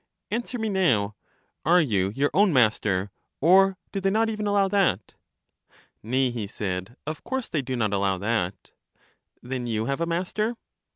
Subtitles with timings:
[0.31, 1.15] Answer me now:
[1.63, 5.13] Are you your own master, or do they not even allow that?
[6.01, 8.71] Nay, he said; of course they do not allow that.
[9.43, 10.55] Then you have a master?